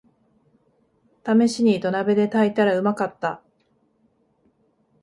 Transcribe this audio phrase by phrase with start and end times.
[1.23, 3.43] ためしに土鍋で炊いたらうまかった